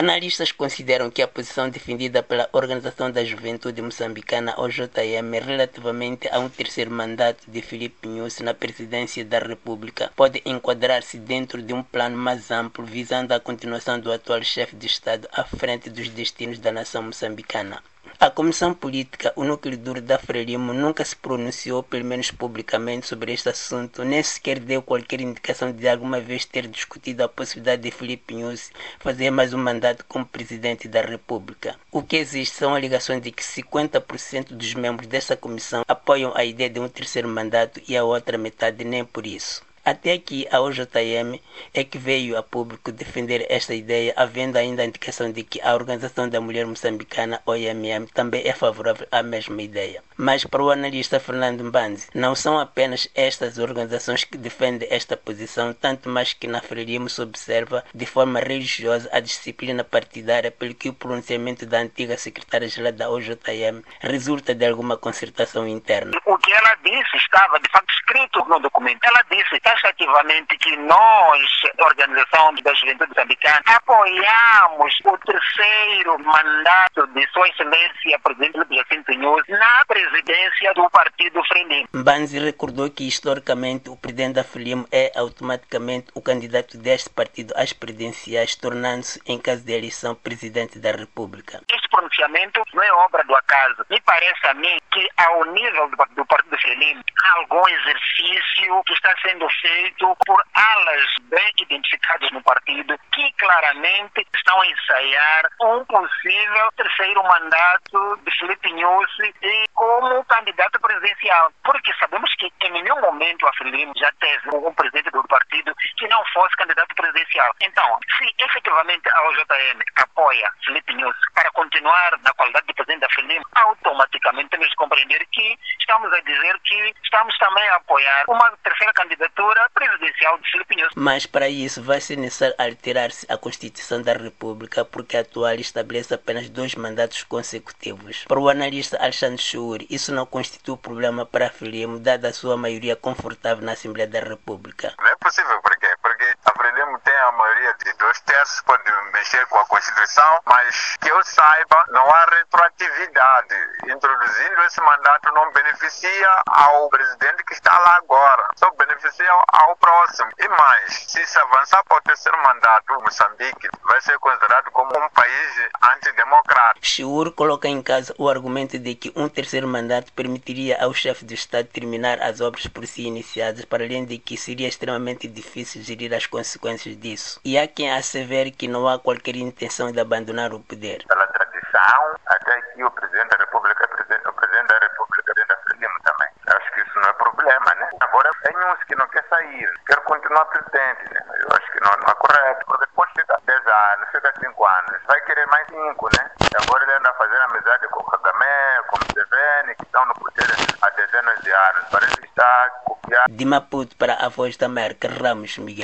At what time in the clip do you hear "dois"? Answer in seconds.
136.48-136.74, 147.94-148.20